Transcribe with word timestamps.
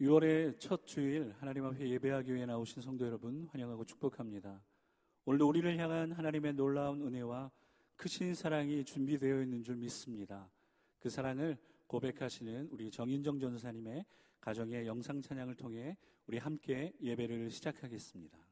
6월의 0.00 0.60
첫 0.60 0.86
주일 0.86 1.34
하나님 1.40 1.64
앞에 1.64 1.88
예배하기 1.88 2.32
위해 2.32 2.46
나오신 2.46 2.82
성도 2.82 3.04
여러분 3.04 3.48
환영하고 3.50 3.84
축복합니다. 3.84 4.62
오늘도 5.24 5.48
우리를 5.48 5.76
향한 5.76 6.12
하나님의 6.12 6.52
놀라운 6.52 7.02
은혜와 7.02 7.50
크신 7.96 8.32
사랑이 8.32 8.84
준비되어 8.84 9.42
있는 9.42 9.64
줄 9.64 9.74
믿습니다. 9.74 10.48
그 11.00 11.10
사랑을 11.10 11.58
고백하시는 11.88 12.68
우리 12.70 12.92
정인정 12.92 13.40
전사님의 13.40 14.04
가정의 14.40 14.86
영상 14.86 15.20
찬양을 15.20 15.56
통해 15.56 15.96
우리 16.28 16.38
함께 16.38 16.92
예배를 17.02 17.50
시작하겠습니다. 17.50 18.47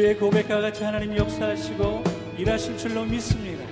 우리의 0.00 0.16
고백과 0.16 0.60
같이 0.62 0.82
하나님 0.82 1.14
역사하시고 1.14 2.04
일하실 2.38 2.78
줄로 2.78 3.04
믿습니다. 3.04 3.64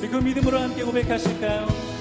그 0.00 0.16
믿음으로 0.16 0.58
함께 0.58 0.82
고백하실까요? 0.82 1.93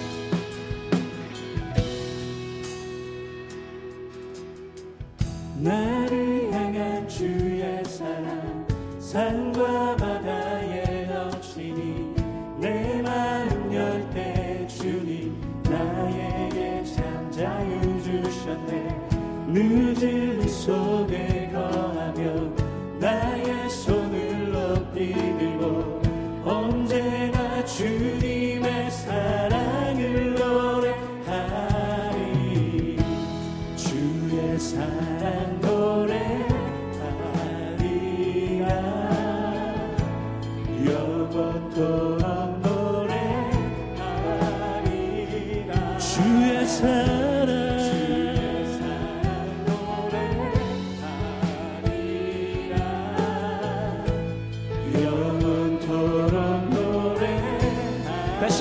이 20.04 20.48
속에 20.50 21.50
거하며 21.54 22.63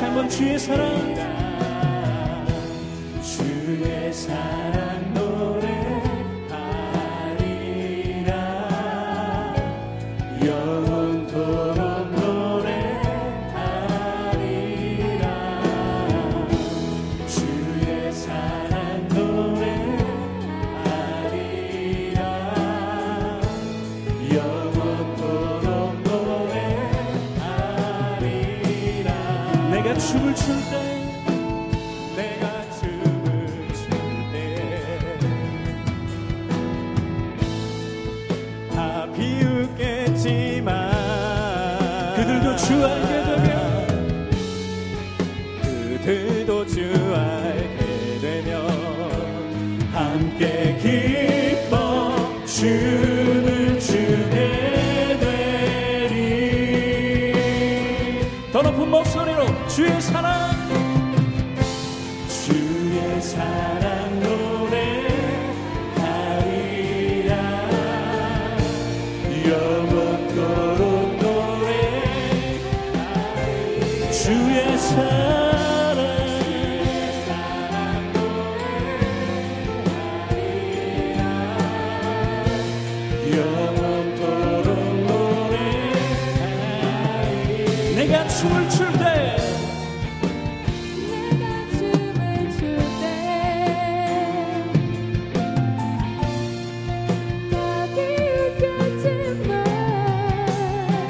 한번 0.02 0.28
주의 0.28 0.58
사랑 0.58 1.21
주 46.66 46.80
알게 47.14 48.20
되면 48.20 48.68
함께 49.92 50.78
기뻐 50.80 52.14
춤 52.46 53.11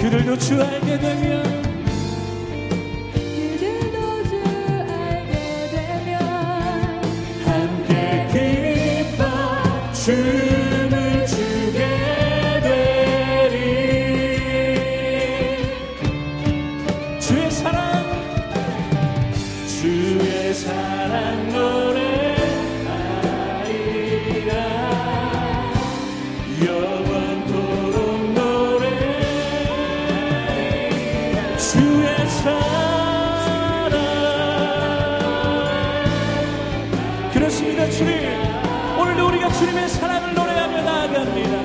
그를 0.03 0.27
노출하게 0.27 0.99
되면 0.99 1.62
주님의 39.63 39.89
사랑을 39.91 40.35
노래하며 40.35 40.83
나아갑니다. 40.83 41.57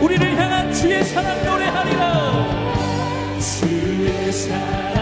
우리를 0.00 0.36
향한 0.38 0.70
주의 0.74 1.02
사랑 1.02 1.44
노래하리라. 1.46 2.44
주의 3.40 4.30
사랑 4.30 4.93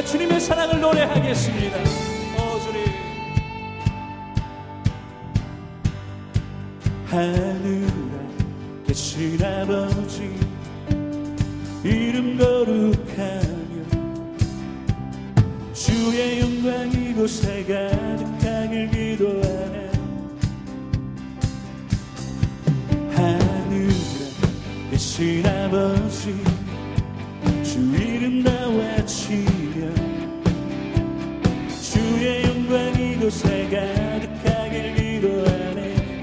우리가 0.00 0.04
주님의 0.04 0.40
사랑을 0.40 0.80
노래하겠습니다. 0.80 1.78
어 1.78 2.58
주님 2.60 2.84
하늘에 7.06 7.86
계신 8.86 9.44
아버지 9.44 10.34
이름 11.84 12.38
거룩하며 12.38 13.80
주의 15.72 16.40
영광 16.40 16.92
이곳에 16.92 17.64
가득하길 17.64 18.90
기도하네 18.90 19.90
하늘에 23.14 23.94
계신 24.90 25.46
아버지 25.46 26.59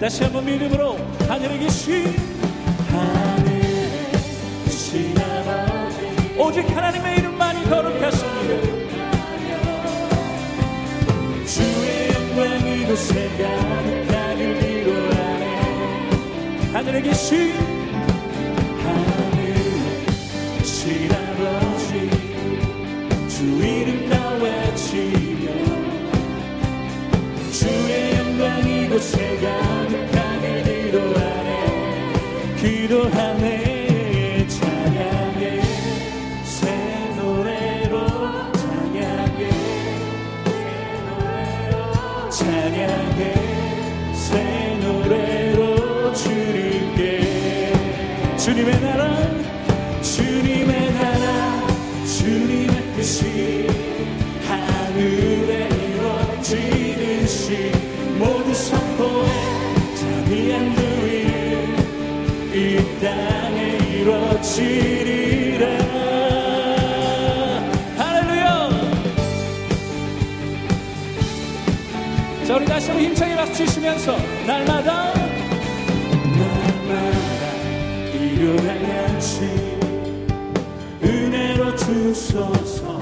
다시 0.08 0.24
한번 0.24 0.46
믿음으로 0.46 0.98
하늘에 1.28 1.58
계신 1.58 2.16
하늘에 2.90 4.10
계신 4.64 5.14
아버지 5.18 6.40
오직 6.40 6.62
하나님의 6.74 7.18
이름만이 7.18 7.70
거룩하십니다. 7.70 8.54
주의 11.46 12.10
영광 12.14 12.66
이곳에 12.66 13.28
가득하길 13.38 14.60
기도하네 14.62 16.10
하늘에 16.72 17.02
계신 17.02 17.77
이루어지리라 64.58 65.68
할렐루야. 67.98 68.70
자 72.48 72.56
우리 72.56 72.66
다시 72.66 72.88
한번 72.88 73.06
힘차게 73.06 73.36
박수 73.36 73.54
치시면서 73.54 74.18
날마다 74.48 75.14
날마다 76.34 77.54
일어나야지 78.16 79.78
은혜로 81.04 81.76
주소서. 81.76 82.98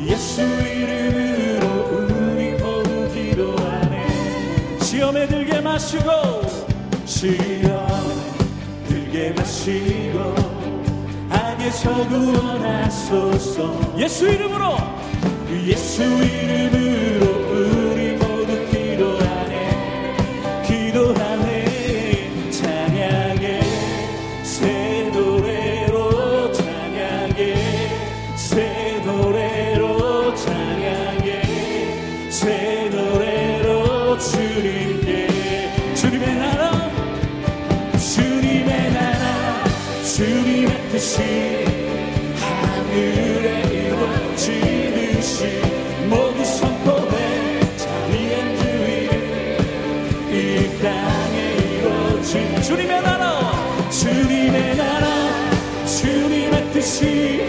예수 0.00 0.42
이름으로 0.42 1.66
우리 2.34 2.52
모두 2.54 3.08
기도하네. 3.14 4.78
시험에 4.80 5.26
들게 5.28 5.60
마시고 5.60 6.10
시험에 7.04 7.69
들게 9.20 9.30
마시고 9.32 10.34
악에서 11.28 12.08
구원하소서. 12.08 13.94
예수 13.98 14.26
이름으로. 14.26 14.78
예수 15.66 16.02
이름으로 16.02 17.26
우리 17.50 18.12
모두 18.12 18.66
기도하네 18.70 20.16
기도하네 20.66 22.50
찬양해. 22.50 23.60
새 24.42 25.10
노래로 25.12 26.52
찬양해. 26.52 27.54
새 28.36 29.02
노래로 29.04 30.34
찬양해. 30.34 31.42
새 32.30 32.88
노래로 32.90 34.18
주님께. 34.18 35.28
주님의 35.94 36.34
나라. 36.36 36.90
주님의 37.98 38.79
주님의 40.16 40.90
뜻이 40.90 41.22
하늘에 42.34 43.62
이루어지듯이 43.70 45.46
모두 46.08 46.44
선포해 46.44 47.60
자비한 47.76 48.56
주의 48.58 49.08
이 50.32 50.80
땅에 50.82 51.36
이루어진 51.54 52.60
주님의 52.60 53.02
나라 53.02 53.88
주님의 53.88 54.76
나라 54.76 55.06
주님의 55.86 56.72
뜻이 56.72 57.39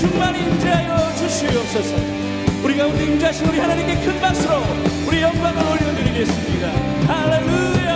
충만히 0.00 0.40
임재하여 0.40 1.14
주시옵소서. 1.14 1.94
우리 2.64 2.74
가운데 2.74 3.04
임재하신 3.04 3.46
우리 3.48 3.58
하나님께 3.58 4.00
큰 4.02 4.18
박수로 4.18 4.54
우리 5.06 5.20
영광을 5.20 5.62
올려드리겠습니다. 5.62 6.68
할렐루야! 7.06 7.92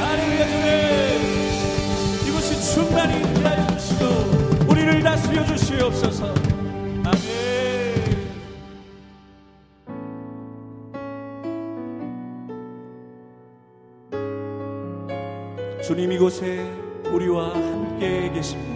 할렐루야 0.00 0.48
주님! 0.48 2.28
이곳이 2.28 2.74
충만히 2.74 3.20
임재하여 3.22 3.66
주시고 3.78 4.04
우리를 4.68 5.02
다스려 5.02 5.46
주시옵소서. 5.46 6.34
주님 15.82 16.12
이곳에 16.12 16.70
우리와 17.10 17.54
함께 17.54 18.30
계십니다. 18.32 18.71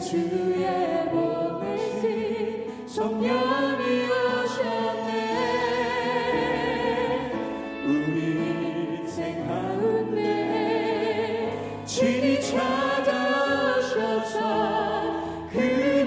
주에 0.00 1.08
보내신 1.10 2.86
성령이 2.86 4.06
오셨네. 4.06 5.10
우리 7.86 8.18
인생 8.98 9.46
가운데 9.46 10.22
진이 11.84 12.40
찾아오셔서 12.40 14.38
그 15.52 15.58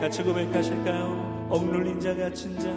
같이 0.00 0.22
고백하실까요? 0.22 1.48
억눌린 1.48 2.00
자 2.00 2.14
갇힌 2.14 2.58
자 2.58 2.68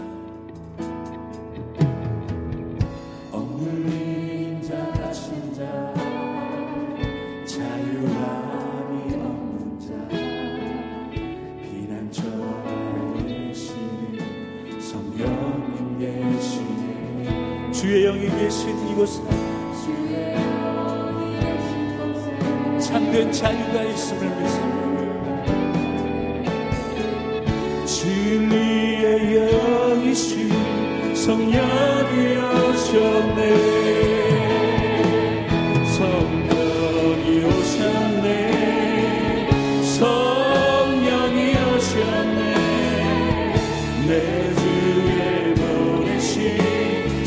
주의 17.89 18.03
영이 18.03 18.29
계신 18.38 18.69
이곳에 18.88 19.19
참된 22.79 23.31
자유가 23.31 23.81
있음을 23.81 24.29
믿습니다. 24.43 25.39
진리의 27.88 29.34
영이신 29.34 31.15
성령이 31.15 32.38
오셨네. 32.38 33.41
성령이 35.98 37.43
오셨네. 37.43 38.27
성령이 39.98 41.39
오셨네. 41.74 42.41
내 44.08 44.58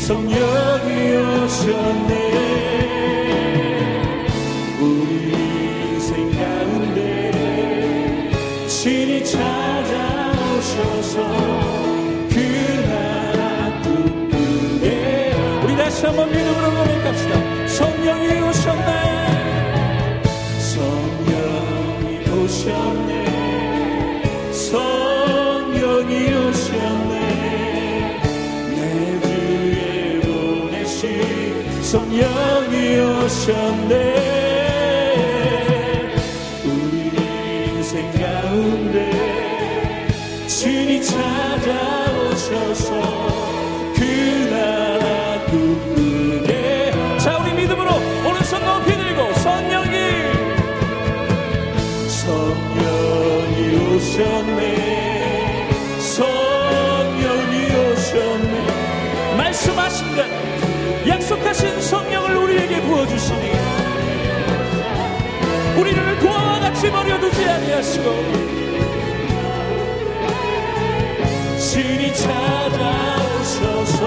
성령이 0.03 1.15
오셨네. 1.15 2.11
우리 4.81 5.31
인생 5.31 6.29
가운데 6.29 6.99
신이 8.67 9.23
찾아오셔서 9.23 11.15
그 12.29 12.35
나라 12.89 13.81
꿈꾸게 13.81 14.85
우리 15.63 15.77
다시 15.77 16.05
한번 16.05 16.29
믿음으로 16.29 16.69
고백합시다. 16.69 17.67
성령이 17.67 18.41
오셨네. 18.41 18.91
성령이 20.59 22.29
오셨네 22.29 23.22
성령이 31.93 32.97
오셨네. 32.97 33.93
우리 36.65 37.11
인생 37.67 38.11
가운데 38.13 38.97
주님 40.47 41.03
찾아오셔서 41.03 42.89
그 43.95 44.01
나라 44.49 45.45
꿈꾸게 45.45 46.49
자 47.19 47.37
우리 47.37 47.53
믿음으로 47.53 47.91
오른손 48.27 48.65
높이 48.65 48.91
들고 48.97 49.31
성령이 49.35 49.93
성령이 52.07 53.59
오셨네 53.95 54.82
약속하신 61.43 61.81
성령을 61.81 62.35
우리에게 62.37 62.81
부어주시니 62.81 63.51
우리를 65.77 66.19
고아와 66.19 66.59
같이 66.59 66.89
버려두지 66.89 67.45
아니하시고 67.45 68.03
신이 71.59 72.13
찾아오셔서 72.15 73.99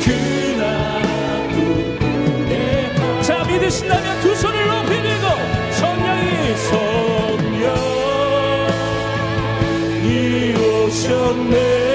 그 0.00 0.10
꿈꾸게 1.54 2.90
자 3.22 3.44
믿으신다면 3.44 4.20
두 4.20 4.34
손을 4.34 4.66
높이 4.66 5.00
들고 5.00 5.26
성령이 5.72 6.56
성령이 10.02 10.54
오셨네 10.58 11.91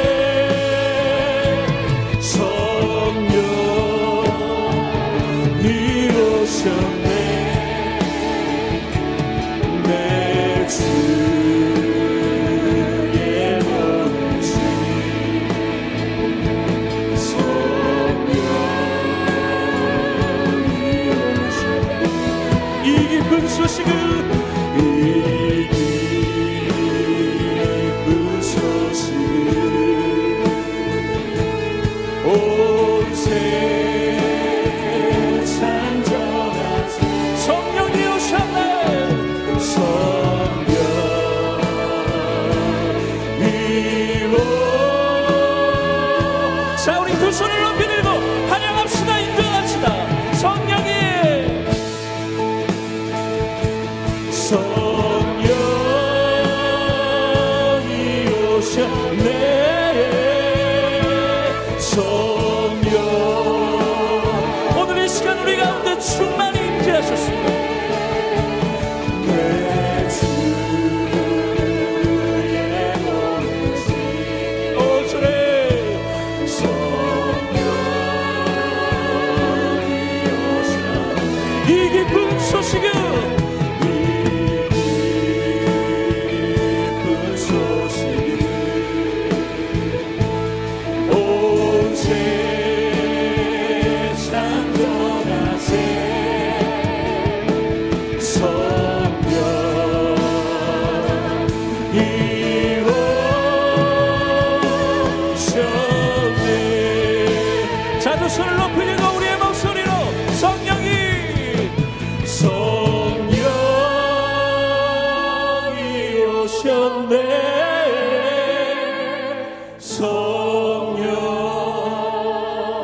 성령. 119.78 121.16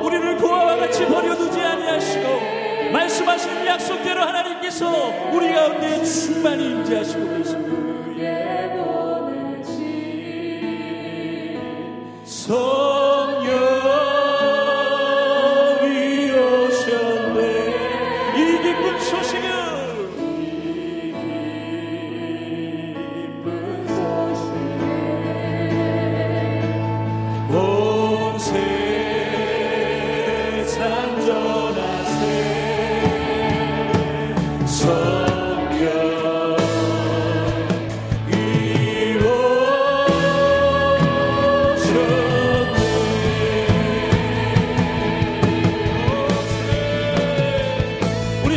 우리를 0.03 0.37
그와 0.37 0.77
같이 0.77 1.05
버려두지 1.05 1.59
아니하시고 1.59 2.91
말씀하신 2.91 3.65
약속대로 3.65 4.21
하나님께서 4.21 5.11
우리 5.31 5.53
가운데 5.53 6.03
충만히 6.03 6.71
임재하시고 6.71 7.37
계십니다 7.37 7.72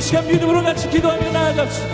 시간 0.07 0.25
믿음으로 0.29 0.63
같이 0.63 0.89
기도하며 0.89 1.33
나아갑시다. 1.33 1.89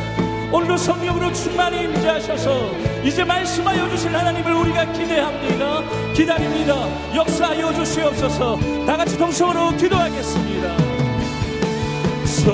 오늘도 0.52 0.76
성령으로 0.76 1.32
충만히 1.32 1.84
임재하셔서 1.84 2.72
이제 3.02 3.24
말씀하여 3.24 3.88
주실 3.88 4.14
하나님을 4.14 4.52
우리가 4.52 4.92
기대합니다. 4.92 5.82
기다립니다. 6.12 6.74
역사하여 7.14 7.72
주시옵소서. 7.72 8.58
다 8.86 8.98
같이 8.98 9.16
동성으로 9.16 9.74
기도하겠습니다 9.78 10.91